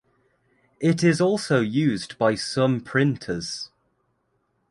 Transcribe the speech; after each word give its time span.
It 0.79 1.03
is 1.03 1.21
also 1.21 1.59
used 1.61 2.17
by 2.17 2.33
some 2.33 2.79
printers. 2.81 3.69